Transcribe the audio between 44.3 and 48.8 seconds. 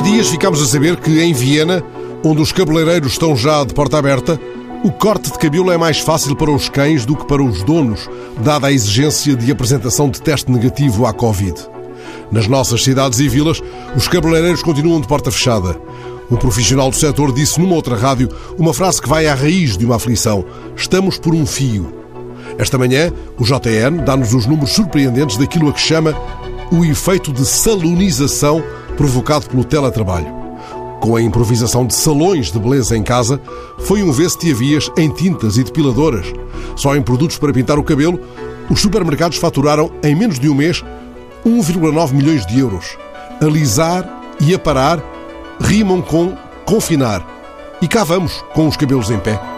e aparar rimam com confinar. E cá vamos, com os